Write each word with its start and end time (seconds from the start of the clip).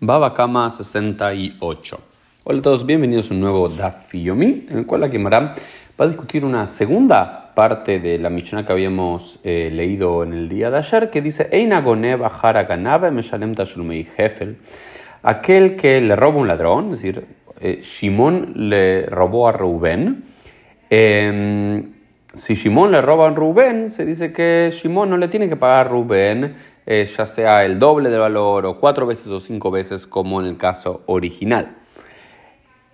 Baba 0.00 0.32
Kama 0.32 0.70
68. 0.70 2.00
Hola 2.44 2.60
a 2.60 2.62
todos, 2.62 2.86
bienvenidos 2.86 3.32
a 3.32 3.34
un 3.34 3.40
nuevo 3.40 3.68
Daf 3.68 4.14
Yomi, 4.14 4.66
en 4.70 4.78
el 4.78 4.86
cual 4.86 5.00
la 5.00 5.08
Gemara 5.08 5.54
va 6.00 6.04
a 6.04 6.06
discutir 6.06 6.44
una 6.44 6.68
segunda 6.68 7.52
parte 7.52 7.98
de 7.98 8.16
la 8.20 8.30
Mishnah 8.30 8.64
que 8.64 8.70
habíamos 8.70 9.40
eh, 9.42 9.70
leído 9.72 10.22
en 10.22 10.34
el 10.34 10.48
día 10.48 10.70
de 10.70 10.78
ayer, 10.78 11.10
que 11.10 11.20
dice 11.20 11.48
Hefel. 14.16 14.58
Aquel 15.24 15.74
que 15.74 16.00
le 16.00 16.14
roba 16.14 16.38
un 16.38 16.46
ladrón, 16.46 16.92
es 16.92 17.02
decir, 17.02 17.26
eh, 17.60 17.80
Shimon 17.82 18.52
le 18.54 19.06
robó 19.06 19.48
a 19.48 19.52
Reuben. 19.52 20.22
Em, 20.90 21.90
si 22.34 22.54
Shimon 22.54 22.92
le 22.92 23.02
roba 23.02 23.26
a 23.26 23.30
Rubén, 23.30 23.90
se 23.90 24.04
dice 24.04 24.32
que 24.32 24.70
Shimon 24.70 25.10
no 25.10 25.16
le 25.16 25.26
tiene 25.26 25.48
que 25.48 25.56
pagar 25.56 25.86
a 25.86 25.88
Rubén 25.88 26.54
eh, 26.90 27.04
ya 27.04 27.26
sea 27.26 27.66
el 27.66 27.78
doble 27.78 28.08
del 28.08 28.20
valor 28.20 28.64
o 28.64 28.80
cuatro 28.80 29.06
veces 29.06 29.26
o 29.26 29.38
cinco 29.40 29.70
veces 29.70 30.06
como 30.06 30.40
en 30.40 30.46
el 30.46 30.56
caso 30.56 31.02
original. 31.04 31.76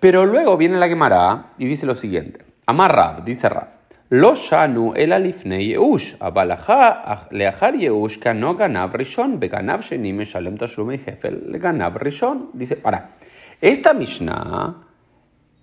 Pero 0.01 0.25
luego 0.25 0.57
viene 0.57 0.77
la 0.77 0.89
Gemara 0.89 1.53
y 1.57 1.65
dice 1.65 1.85
lo 1.85 1.95
siguiente. 1.95 2.43
Amar 2.65 2.93
Rab, 2.93 3.23
dice 3.23 3.47
Rab. 3.47 3.69
Lo 4.09 4.35
shanu 4.35 4.91
el 4.97 5.13
alifne 5.13 5.65
yeush, 5.65 6.15
leachar 7.31 7.75
yeush 7.75 8.19
kano 8.19 8.53
ganav 8.53 8.91
rishon, 8.91 9.39
beganav 9.39 9.79
sheni 9.79 10.11
meshalem 10.11 10.57
tashlumei 10.57 10.99
hefel, 10.99 11.49
le 11.49 11.57
ganav 11.57 11.95
rishon. 11.95 12.49
Dice, 12.51 12.75
para, 12.75 13.11
esta 13.61 13.93
Mishnah 13.93 14.75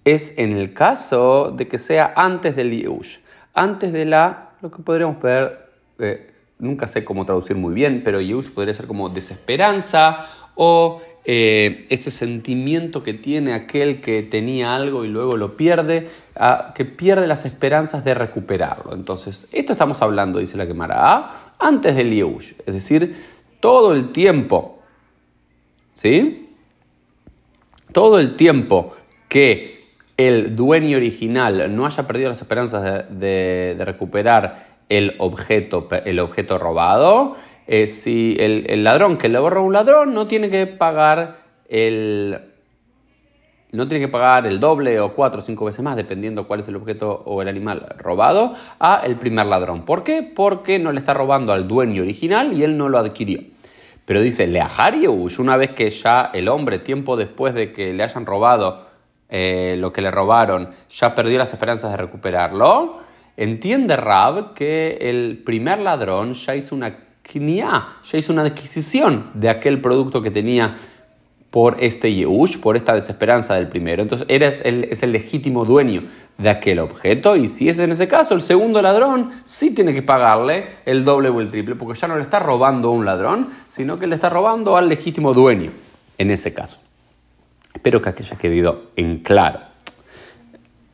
es 0.07 0.39
en 0.39 0.57
el 0.57 0.73
caso 0.73 1.51
de 1.51 1.69
que 1.69 1.79
sea 1.79 2.15
antes 2.17 2.57
del 2.57 2.71
yeush, 2.71 3.19
antes 3.53 3.93
de 3.93 4.07
la, 4.07 4.53
lo 4.63 4.71
que 4.71 4.83
podríamos 4.83 5.21
ver, 5.21 5.69
eh, 5.99 6.32
nunca 6.63 6.87
sé 6.87 7.05
cómo 7.05 7.27
traducir 7.27 7.57
muy 7.57 7.75
bien, 7.75 8.03
pero 8.05 8.21
Yush 8.21 8.51
podría 8.51 8.73
ser 8.73 8.87
como 8.87 9.09
desesperanza 9.09 10.27
o 10.55 11.03
eh, 11.25 11.87
ese 11.91 12.11
sentimiento 12.11 13.03
que 13.03 13.15
tiene 13.15 13.53
aquel 13.53 14.01
que 14.01 14.23
tenía 14.23 14.73
algo 14.75 15.05
y 15.05 15.09
luego 15.09 15.37
lo 15.37 15.57
pierde, 15.57 16.09
que 16.75 16.85
pierde 16.85 17.27
las 17.27 17.45
esperanzas 17.45 18.05
de 18.05 18.15
recuperarlo. 18.15 18.95
Entonces, 18.95 19.49
esto 19.51 19.73
estamos 19.73 20.01
hablando, 20.03 20.39
dice 20.39 20.57
la 20.57 20.67
Gemara, 20.67 21.55
antes 21.59 21.97
del 21.97 22.15
Yush, 22.15 22.53
es 22.65 22.75
decir, 22.75 23.17
todo 23.59 23.93
el 23.93 24.13
tiempo, 24.13 24.79
¿sí? 25.95 26.49
Todo 27.93 28.21
el 28.21 28.37
tiempo 28.37 28.95
que 29.29 29.83
el 30.17 30.55
dueño 30.55 30.97
original 30.97 31.75
no 31.75 31.87
haya 31.87 32.07
perdido 32.07 32.29
las 32.29 32.41
esperanzas 32.41 33.07
de 33.11 33.77
recuperar 33.81 34.72
el 34.99 35.15
objeto, 35.19 35.89
el 36.05 36.21
objeto 36.21 36.59
robado. 36.59 37.37
Eh, 37.67 37.87
si 37.87 38.37
el, 38.39 38.85
ladrón 38.85 39.17
que 39.17 39.31
le 39.31 39.39
borra 39.39 39.61
un 39.61 39.73
ladrón 39.73 40.13
no 40.13 40.27
tiene 40.27 40.51
que 40.51 40.67
pagar 40.67 41.39
el 41.69 42.39
no 43.71 43.89
tiene 43.89 44.05
que 44.05 44.13
pagar 44.13 44.47
el 44.47 44.61
doble 44.61 45.01
o 45.01 45.15
cuatro 45.15 45.41
o 45.41 45.43
cinco 45.43 45.65
veces 45.65 45.83
más, 45.83 45.97
dependiendo 45.97 46.47
cuál 46.47 46.61
es 46.61 46.69
el 46.69 46.77
objeto 46.77 47.23
o 47.25 47.41
el 47.41 47.49
animal 47.49 47.87
robado, 47.97 48.53
a 48.79 49.01
el 49.03 49.17
primer 49.17 49.47
ladrón. 49.47 49.87
¿Por 49.87 50.05
qué? 50.05 50.23
Porque 50.23 50.79
no 50.79 50.93
le 50.93 50.99
está 50.99 51.15
robando 51.15 51.55
al 51.55 51.67
dueño 51.67 52.03
original 52.03 52.53
y 52.53 52.65
él 52.65 52.77
no 52.77 52.91
lo 52.91 52.99
adquirió. 52.99 53.41
Pero 54.05 54.21
dice, 54.21 54.47
Leahariush, 54.47 55.41
una 55.41 55.57
vez 55.57 55.71
que 55.71 55.89
ya 55.89 56.31
el 56.35 56.49
hombre, 56.49 56.81
tiempo 56.81 57.17
después 57.17 57.55
de 57.55 57.73
que 57.73 57.95
le 57.95 58.03
hayan 58.03 58.27
robado 58.27 58.89
eh, 59.31 59.77
lo 59.79 59.91
que 59.91 60.03
le 60.03 60.11
robaron, 60.11 60.69
ya 60.91 61.15
perdió 61.15 61.39
las 61.39 61.55
esperanzas 61.55 61.93
de 61.93 61.97
recuperarlo, 61.97 63.01
Entiende 63.37 63.97
Rab 63.97 64.55
que 64.55 64.99
el 65.01 65.43
primer 65.45 65.79
ladrón 65.79 66.35
ya 66.35 66.55
hizo 66.55 66.75
una 66.75 66.99
ya 67.35 68.19
hizo 68.19 68.33
una 68.33 68.43
adquisición 68.43 69.31
de 69.35 69.49
aquel 69.49 69.81
producto 69.81 70.21
que 70.21 70.31
tenía 70.31 70.77
por 71.51 71.77
este 71.81 72.15
Yehush, 72.15 72.59
por 72.59 72.77
esta 72.77 72.95
desesperanza 72.95 73.55
del 73.55 73.69
primero. 73.69 74.03
Entonces, 74.03 74.27
eres 74.31 74.63
el, 74.65 74.85
es 74.85 75.03
el 75.03 75.13
legítimo 75.13 75.67
dueño 75.67 76.05
de 76.39 76.49
aquel 76.49 76.79
objeto. 76.79 77.37
Y 77.37 77.49
si 77.49 77.69
es 77.69 77.79
en 77.79 77.93
ese 77.93 78.09
caso, 78.09 78.35
el 78.35 78.41
segundo 78.41 78.81
ladrón 78.81 79.31
sí 79.45 79.75
tiene 79.75 79.93
que 79.93 80.03
pagarle 80.03 80.67
el 80.87 81.05
doble 81.05 81.29
o 81.29 81.41
el 81.41 81.51
triple, 81.51 81.75
porque 81.75 81.99
ya 81.99 82.09
no 82.09 82.17
le 82.17 82.23
está 82.23 82.39
robando 82.39 82.89
a 82.89 82.93
un 82.93 83.05
ladrón, 83.05 83.49
sino 83.69 83.99
que 83.99 84.07
le 84.07 84.15
está 84.15 84.31
robando 84.31 84.79
al 84.79 84.89
legítimo 84.89 85.35
dueño 85.35 85.71
en 86.17 86.31
ese 86.31 86.55
caso. 86.55 86.81
Espero 87.75 88.01
que 88.01 88.09
haya 88.09 88.37
quedado 88.37 88.91
en 88.97 89.19
claro. 89.19 89.72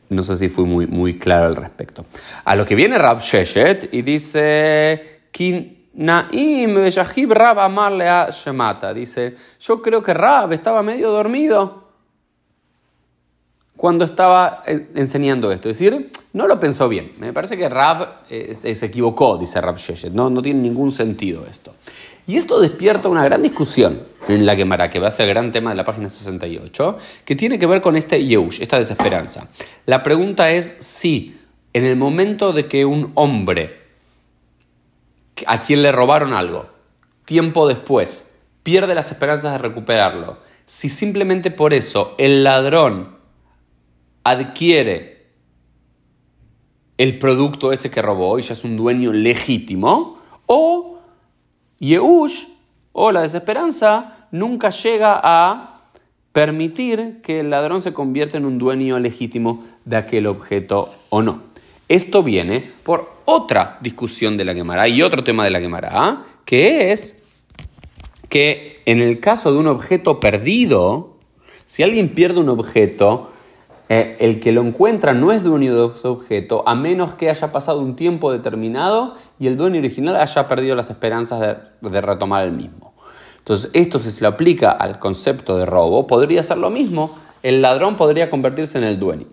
No 0.09 0.23
sé 0.23 0.37
si 0.37 0.49
fui 0.49 0.65
muy, 0.65 0.87
muy 0.87 1.17
claro 1.17 1.45
al 1.45 1.55
respecto. 1.55 2.05
A 2.43 2.55
lo 2.55 2.65
que 2.65 2.75
viene 2.75 2.97
Rab 2.97 3.19
Sheshet 3.19 3.93
y 3.93 4.01
dice, 4.01 5.21
Naim 5.93 6.75
Rab 7.29 7.59
amarle 7.59 8.07
a 8.07 8.29
Shemata. 8.31 8.93
Dice, 8.93 9.35
yo 9.59 9.81
creo 9.81 10.01
que 10.01 10.13
Rab 10.13 10.53
estaba 10.53 10.81
medio 10.81 11.11
dormido 11.11 11.89
cuando 13.77 14.03
estaba 14.03 14.63
enseñando 14.65 15.51
esto. 15.51 15.69
Es 15.69 15.77
decir, 15.79 16.11
no 16.33 16.47
lo 16.47 16.59
pensó 16.59 16.89
bien. 16.89 17.13
Me 17.17 17.31
parece 17.31 17.57
que 17.57 17.69
Rab 17.69 18.23
eh, 18.29 18.53
se 18.53 18.85
equivocó, 18.85 19.37
dice 19.37 19.61
Rab 19.61 19.77
Sheshet. 19.77 20.11
No, 20.11 20.29
no 20.29 20.41
tiene 20.41 20.59
ningún 20.61 20.91
sentido 20.91 21.45
esto. 21.45 21.75
Y 22.29 22.37
esto 22.37 22.59
despierta 22.59 23.09
una 23.09 23.23
gran 23.23 23.41
discusión 23.41 24.03
en 24.27 24.45
la 24.45 24.55
Gemara, 24.55 24.91
que 24.91 24.99
va 24.99 25.07
a 25.07 25.09
ser 25.09 25.27
el 25.27 25.33
gran 25.33 25.51
tema 25.51 25.71
de 25.71 25.75
la 25.75 25.83
página 25.83 26.09
68, 26.09 26.97
que 27.25 27.35
tiene 27.35 27.57
que 27.57 27.65
ver 27.65 27.81
con 27.81 27.95
este 27.95 28.23
Yehush, 28.23 28.61
esta 28.61 28.77
desesperanza. 28.77 29.47
La 29.87 30.03
pregunta 30.03 30.51
es 30.51 30.75
si 30.79 31.39
en 31.73 31.85
el 31.85 31.95
momento 31.95 32.53
de 32.53 32.67
que 32.67 32.85
un 32.85 33.13
hombre 33.15 33.81
a 35.47 35.63
quien 35.63 35.81
le 35.81 35.91
robaron 35.91 36.33
algo, 36.33 36.69
tiempo 37.25 37.67
después, 37.67 38.31
pierde 38.61 38.93
las 38.93 39.09
esperanzas 39.09 39.53
de 39.53 39.57
recuperarlo, 39.57 40.37
si 40.67 40.87
simplemente 40.87 41.49
por 41.49 41.73
eso 41.73 42.13
el 42.19 42.43
ladrón 42.43 43.17
adquiere 44.23 45.31
el 46.99 47.17
producto 47.17 47.71
ese 47.71 47.89
que 47.89 48.03
robó 48.03 48.37
y 48.37 48.43
ya 48.43 48.53
es 48.53 48.63
un 48.63 48.77
dueño 48.77 49.11
legítimo, 49.11 50.21
o 50.45 50.98
Yehush, 51.79 52.45
o 52.91 53.11
la 53.11 53.21
desesperanza, 53.21 54.27
nunca 54.31 54.69
llega 54.69 55.19
a 55.23 55.81
permitir 56.31 57.21
que 57.21 57.39
el 57.39 57.49
ladrón 57.49 57.81
se 57.81 57.93
convierta 57.93 58.37
en 58.37 58.45
un 58.45 58.57
dueño 58.57 58.99
legítimo 58.99 59.63
de 59.85 59.97
aquel 59.97 60.27
objeto 60.27 60.93
o 61.09 61.21
no. 61.21 61.41
Esto 61.87 62.21
viene 62.21 62.71
por 62.83 63.11
otra 63.25 63.77
discusión 63.81 64.37
de 64.37 64.45
la 64.45 64.53
Gemara 64.53 64.87
y 64.87 65.01
otro 65.01 65.23
tema 65.23 65.43
de 65.43 65.51
la 65.51 65.59
Gemara, 65.59 66.23
que 66.45 66.91
es 66.91 67.23
que 68.29 68.81
en 68.85 69.01
el 69.01 69.19
caso 69.19 69.51
de 69.51 69.59
un 69.59 69.67
objeto 69.67 70.19
perdido, 70.19 71.17
si 71.65 71.83
alguien 71.83 72.09
pierde 72.09 72.39
un 72.39 72.49
objeto, 72.49 73.31
eh, 73.91 74.17
el 74.19 74.39
que 74.39 74.51
lo 74.51 74.61
encuentra 74.61 75.15
no 75.15 75.31
es 75.31 75.43
dueño 75.43 75.75
de 75.75 75.95
ese 75.95 76.07
objeto 76.07 76.63
a 76.67 76.75
menos 76.75 77.15
que 77.15 77.27
haya 77.27 77.51
pasado 77.51 77.79
un 77.79 77.95
tiempo 77.95 78.31
determinado 78.31 79.15
y 79.39 79.47
el 79.47 79.57
dueño 79.57 79.79
original 79.79 80.15
haya 80.15 80.47
perdido 80.47 80.75
las 80.75 80.91
esperanzas 80.91 81.57
de, 81.81 82.01
retomar 82.01 82.45
el 82.45 82.51
mismo. 82.51 82.93
Entonces, 83.39 83.71
esto 83.73 83.97
si 83.97 84.11
se 84.11 84.21
lo 84.21 84.27
aplica 84.27 84.69
al 84.69 84.99
concepto 84.99 85.57
de 85.57 85.65
robo, 85.65 86.05
podría 86.05 86.43
ser 86.43 86.59
lo 86.59 86.69
mismo. 86.69 87.17
El 87.41 87.63
ladrón 87.63 87.97
podría 87.97 88.29
convertirse 88.29 88.77
en 88.77 88.83
el 88.83 88.99
dueño. 88.99 89.25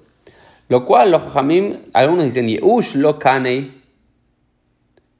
Lo 0.71 0.87
cual 0.87 1.11
los 1.11 1.23
jajamim, 1.25 1.77
algunos 1.93 2.25
dicen 2.25 2.47
Yehush 2.47 2.95
lo 2.95 3.19
kanei. 3.19 3.83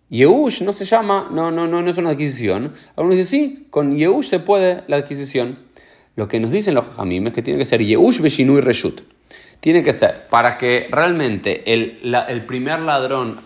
Yehush 0.09 0.63
no 0.63 0.73
se 0.73 0.87
llama, 0.87 1.29
no, 1.31 1.51
no, 1.51 1.67
no, 1.67 1.83
no 1.83 1.91
es 1.91 1.99
una 1.99 2.11
adquisición. 2.11 2.73
Algunos 2.97 3.19
dicen 3.19 3.41
sí, 3.41 3.67
con 3.69 3.95
Yehush 3.95 4.29
se 4.29 4.39
puede 4.39 4.83
la 4.87 4.97
adquisición. 4.97 5.59
Lo 6.15 6.27
que 6.27 6.41
nos 6.41 6.51
dicen 6.51 6.75
los 6.75 6.87
jajamim 6.87 7.27
es 7.27 7.35
que 7.35 7.43
tiene 7.43 7.59
que 7.59 7.67
ser 7.67 7.85
Yehush 7.85 8.23
beshinui 8.23 8.63
reshut 8.63 9.03
tiene 9.61 9.83
que 9.83 9.93
ser 9.93 10.27
para 10.31 10.57
que 10.57 10.89
realmente 10.91 11.73
el, 11.73 12.45
primer 12.47 12.81
ladrón 12.81 13.39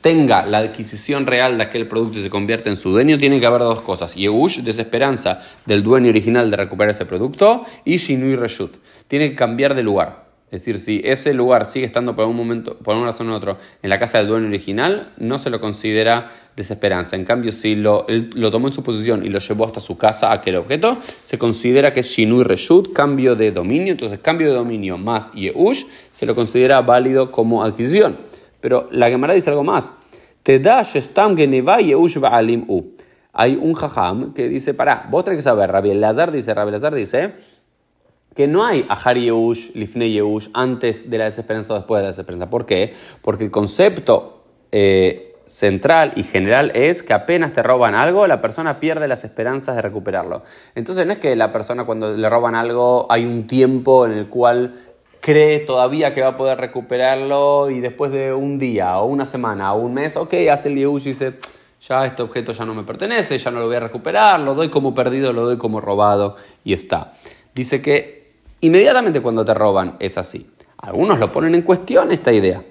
tenga 0.00 0.44
la 0.44 0.58
adquisición 0.58 1.26
real 1.26 1.56
de 1.56 1.64
aquel 1.64 1.86
producto 1.86 2.18
y 2.18 2.22
se 2.22 2.30
convierta 2.30 2.68
en 2.70 2.76
su 2.76 2.90
dueño, 2.90 3.18
tiene 3.18 3.40
que 3.40 3.46
haber 3.46 3.60
dos 3.60 3.80
cosas. 3.80 4.14
Yehush, 4.14 4.58
desesperanza 4.60 5.38
del 5.64 5.82
dueño 5.82 6.08
original 6.08 6.50
de 6.50 6.56
recuperar 6.56 6.90
ese 6.90 7.06
producto, 7.06 7.62
y 7.84 7.96
Shinui 7.96 8.36
Reshut. 8.36 8.74
Tiene 9.06 9.30
que 9.30 9.36
cambiar 9.36 9.74
de 9.74 9.82
lugar. 9.82 10.31
Es 10.52 10.60
decir, 10.60 10.80
si 10.80 11.00
ese 11.02 11.32
lugar 11.32 11.64
sigue 11.64 11.86
estando 11.86 12.14
por 12.14 12.26
un 12.26 12.36
momento, 12.36 12.76
por 12.76 12.94
una 12.94 13.06
razón 13.06 13.30
u 13.30 13.32
otra, 13.32 13.56
en 13.82 13.88
la 13.88 13.98
casa 13.98 14.18
del 14.18 14.26
dueño 14.26 14.48
original, 14.48 15.10
no 15.16 15.38
se 15.38 15.48
lo 15.48 15.62
considera 15.62 16.28
desesperanza. 16.54 17.16
En 17.16 17.24
cambio, 17.24 17.52
si 17.52 17.74
lo, 17.74 18.06
él 18.06 18.28
lo 18.34 18.50
tomó 18.50 18.66
en 18.68 18.74
su 18.74 18.82
posición 18.82 19.24
y 19.24 19.30
lo 19.30 19.38
llevó 19.38 19.64
hasta 19.64 19.80
su 19.80 19.96
casa, 19.96 20.30
aquel 20.30 20.56
objeto, 20.56 20.98
se 21.24 21.38
considera 21.38 21.94
que 21.94 22.00
es 22.00 22.06
Shinui 22.06 22.44
Reshut, 22.44 22.92
cambio 22.92 23.34
de 23.34 23.50
dominio. 23.50 23.92
Entonces, 23.92 24.18
cambio 24.20 24.48
de 24.48 24.52
dominio 24.52 24.98
más 24.98 25.32
Yehush 25.32 25.86
se 26.10 26.26
lo 26.26 26.34
considera 26.34 26.82
válido 26.82 27.32
como 27.32 27.64
adquisición. 27.64 28.18
Pero 28.60 28.88
la 28.90 29.08
Gemara 29.08 29.32
dice 29.32 29.48
algo 29.48 29.64
más. 29.64 29.90
Te 30.42 30.58
da 30.58 30.82
Yehush 30.82 32.18
Ba'alim 32.18 32.66
U. 32.68 32.92
Hay 33.32 33.58
un 33.58 33.72
jajam 33.72 34.34
que 34.34 34.50
dice, 34.50 34.74
para, 34.74 35.08
vos 35.10 35.24
tenés 35.24 35.38
que 35.38 35.44
saber, 35.44 35.72
Rabbi 35.72 35.94
Lazar 35.94 36.30
dice, 36.30 36.52
Rabbi 36.52 36.72
Lazar 36.72 36.94
dice, 36.94 37.32
que 38.34 38.48
no 38.48 38.64
hay 38.64 38.86
Ahar 38.88 39.18
Yehush, 39.18 39.72
Lifne 39.74 40.10
Yehush, 40.10 40.48
antes 40.54 41.10
de 41.10 41.18
la 41.18 41.24
desesperanza 41.24 41.74
o 41.74 41.76
después 41.76 41.98
de 41.98 42.02
la 42.02 42.08
desesperanza. 42.08 42.50
¿Por 42.50 42.66
qué? 42.66 42.92
Porque 43.20 43.44
el 43.44 43.50
concepto 43.50 44.44
eh, 44.70 45.36
central 45.46 46.12
y 46.16 46.22
general 46.22 46.72
es 46.74 47.02
que 47.02 47.12
apenas 47.12 47.52
te 47.52 47.62
roban 47.62 47.94
algo, 47.94 48.26
la 48.26 48.40
persona 48.40 48.80
pierde 48.80 49.08
las 49.08 49.24
esperanzas 49.24 49.76
de 49.76 49.82
recuperarlo. 49.82 50.42
Entonces 50.74 51.06
no 51.06 51.12
es 51.12 51.18
que 51.18 51.36
la 51.36 51.52
persona 51.52 51.84
cuando 51.84 52.16
le 52.16 52.30
roban 52.30 52.54
algo 52.54 53.06
hay 53.10 53.24
un 53.24 53.46
tiempo 53.46 54.06
en 54.06 54.12
el 54.12 54.28
cual 54.28 54.74
cree 55.20 55.60
todavía 55.60 56.12
que 56.12 56.22
va 56.22 56.28
a 56.28 56.36
poder 56.36 56.58
recuperarlo 56.58 57.70
y 57.70 57.80
después 57.80 58.10
de 58.12 58.32
un 58.32 58.58
día 58.58 58.98
o 58.98 59.06
una 59.06 59.24
semana 59.24 59.72
o 59.74 59.80
un 59.80 59.94
mes, 59.94 60.16
ok, 60.16 60.34
hace 60.50 60.68
el 60.68 60.76
Yehush 60.76 61.06
y 61.06 61.10
dice, 61.10 61.34
ya 61.86 62.04
este 62.04 62.22
objeto 62.22 62.52
ya 62.52 62.64
no 62.64 62.74
me 62.74 62.82
pertenece, 62.84 63.38
ya 63.38 63.50
no 63.50 63.60
lo 63.60 63.66
voy 63.66 63.76
a 63.76 63.80
recuperar, 63.80 64.40
lo 64.40 64.54
doy 64.54 64.68
como 64.68 64.94
perdido, 64.94 65.32
lo 65.32 65.44
doy 65.44 65.58
como 65.58 65.80
robado 65.80 66.36
y 66.64 66.72
está. 66.72 67.12
Dice 67.54 67.82
que 67.82 68.21
inmediatamente 68.62 69.20
cuando 69.20 69.44
te 69.44 69.54
roban 69.54 69.96
es 70.00 70.18
así. 70.18 70.50
Algunos 70.78 71.18
lo 71.18 71.30
ponen 71.30 71.54
en 71.54 71.62
cuestión 71.62 72.10
esta 72.10 72.32
idea. 72.32 72.64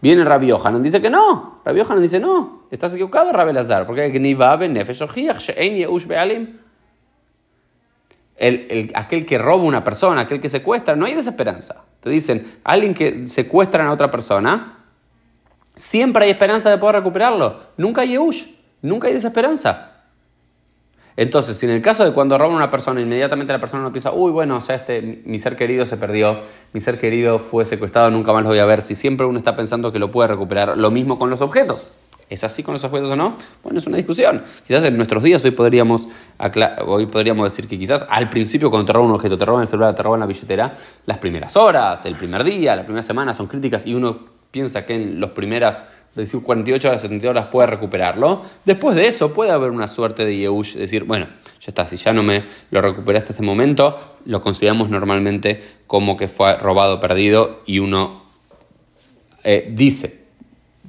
Viene 0.00 0.24
Rabbi 0.24 0.48
Yohanan, 0.48 0.82
dice 0.82 1.00
que 1.00 1.10
no. 1.10 1.60
Rabbi 1.64 1.78
Yohanan 1.80 2.02
dice 2.02 2.20
no. 2.20 2.66
Estás 2.70 2.92
equivocado, 2.94 3.32
Rabbi 3.32 3.52
Lazar. 3.52 3.86
Porque 3.86 4.02
el, 8.36 8.66
el, 8.70 8.92
aquel 8.94 9.24
que 9.24 9.38
roba 9.38 9.64
una 9.64 9.82
persona, 9.82 10.22
aquel 10.22 10.40
que 10.40 10.48
secuestra, 10.48 10.94
no 10.94 11.06
hay 11.06 11.14
desesperanza. 11.14 11.84
Te 12.00 12.10
dicen, 12.10 12.44
alguien 12.64 12.94
que 12.94 13.26
secuestra 13.26 13.86
a 13.86 13.92
otra 13.92 14.10
persona, 14.10 14.84
siempre 15.74 16.24
hay 16.24 16.30
esperanza 16.30 16.70
de 16.70 16.78
poder 16.78 16.96
recuperarlo. 16.96 17.60
Nunca 17.76 18.02
hay 18.02 18.10
Yehush, 18.10 18.46
nunca 18.82 19.08
hay 19.08 19.14
desesperanza. 19.14 19.95
Entonces, 21.16 21.56
si 21.56 21.64
en 21.66 21.72
el 21.72 21.82
caso 21.82 22.04
de 22.04 22.12
cuando 22.12 22.36
roban 22.36 22.54
una 22.54 22.70
persona, 22.70 23.00
inmediatamente 23.00 23.52
la 23.52 23.58
persona 23.58 23.82
no 23.82 23.90
piensa, 23.90 24.12
uy, 24.12 24.30
bueno, 24.30 24.56
o 24.56 24.60
sea, 24.60 24.76
este, 24.76 25.22
mi 25.24 25.38
ser 25.38 25.56
querido 25.56 25.86
se 25.86 25.96
perdió, 25.96 26.42
mi 26.74 26.80
ser 26.80 26.98
querido 26.98 27.38
fue 27.38 27.64
secuestrado, 27.64 28.10
nunca 28.10 28.32
más 28.32 28.42
lo 28.42 28.50
voy 28.50 28.58
a 28.58 28.66
ver, 28.66 28.82
si 28.82 28.94
siempre 28.94 29.26
uno 29.26 29.38
está 29.38 29.56
pensando 29.56 29.92
que 29.92 29.98
lo 29.98 30.10
puede 30.10 30.28
recuperar, 30.28 30.76
lo 30.76 30.90
mismo 30.90 31.18
con 31.18 31.30
los 31.30 31.40
objetos. 31.40 31.86
¿Es 32.28 32.42
así 32.42 32.64
con 32.64 32.72
los 32.72 32.82
objetos 32.82 33.08
o 33.10 33.16
no? 33.16 33.36
Bueno, 33.62 33.78
es 33.78 33.86
una 33.86 33.98
discusión. 33.98 34.42
Quizás 34.66 34.82
en 34.82 34.96
nuestros 34.96 35.22
días 35.22 35.44
hoy 35.44 35.52
podríamos, 35.52 36.08
hoy 36.84 37.06
podríamos 37.06 37.44
decir 37.44 37.68
que 37.68 37.78
quizás 37.78 38.04
al 38.08 38.28
principio 38.28 38.68
cuando 38.68 38.86
te 38.86 38.92
roban 38.92 39.10
un 39.10 39.14
objeto, 39.14 39.38
te 39.38 39.44
roban 39.44 39.62
el 39.62 39.68
celular, 39.68 39.94
te 39.94 40.02
roban 40.02 40.18
la 40.18 40.26
billetera, 40.26 40.74
las 41.06 41.18
primeras 41.18 41.56
horas, 41.56 42.04
el 42.04 42.16
primer 42.16 42.42
día, 42.42 42.74
la 42.74 42.82
primera 42.82 43.02
semana 43.02 43.32
son 43.32 43.46
críticas 43.46 43.86
y 43.86 43.94
uno 43.94 44.18
piensa 44.50 44.84
que 44.84 44.94
en 44.94 45.20
las 45.20 45.30
primeras 45.30 45.82
decir 46.22 46.40
48 46.40 46.88
horas, 46.88 47.00
72 47.02 47.30
horas 47.30 47.46
puede 47.46 47.66
recuperarlo. 47.68 48.42
Después 48.64 48.96
de 48.96 49.06
eso 49.06 49.34
puede 49.34 49.50
haber 49.50 49.70
una 49.70 49.88
suerte 49.88 50.24
de 50.24 50.36
Yehush, 50.36 50.74
decir, 50.74 51.04
bueno, 51.04 51.26
ya 51.60 51.66
está, 51.68 51.86
si 51.86 51.96
ya 51.96 52.12
no 52.12 52.22
me 52.22 52.44
lo 52.70 52.80
recuperé 52.80 53.18
hasta 53.18 53.32
este 53.32 53.42
momento, 53.42 54.14
lo 54.24 54.40
consideramos 54.40 54.88
normalmente 54.88 55.60
como 55.86 56.16
que 56.16 56.28
fue 56.28 56.56
robado, 56.58 57.00
perdido 57.00 57.62
y 57.66 57.78
uno 57.80 58.22
eh, 59.44 59.68
dice 59.72 60.24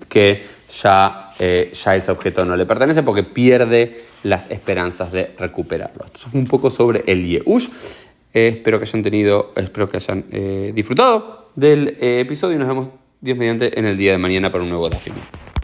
que 0.07 0.43
ya, 0.81 1.31
eh, 1.39 1.71
ya 1.73 1.95
ese 1.95 2.11
objeto 2.11 2.45
no 2.45 2.55
le 2.55 2.65
pertenece 2.65 3.03
porque 3.03 3.23
pierde 3.23 3.95
las 4.23 4.49
esperanzas 4.51 5.11
de 5.11 5.33
recuperarlo. 5.37 6.05
Esto 6.05 6.29
fue 6.29 6.39
un 6.39 6.47
poco 6.47 6.69
sobre 6.69 7.03
el 7.07 7.25
Yehush. 7.25 7.69
Eh, 8.33 8.47
espero 8.55 8.79
que 8.79 8.85
hayan 8.85 9.03
tenido, 9.03 9.51
espero 9.55 9.89
que 9.89 9.97
hayan 9.97 10.25
disfrutado 10.73 11.49
del 11.55 11.97
episodio 11.99 12.55
y 12.55 12.59
nos 12.59 12.67
vemos 12.67 12.87
Dios 13.19 13.37
mediante 13.37 13.79
en 13.79 13.85
el 13.85 13.97
día 13.97 14.11
de 14.11 14.17
mañana 14.19 14.51
para 14.51 14.63
un 14.63 14.69
nuevo 14.69 14.89
Dafim. 14.89 15.15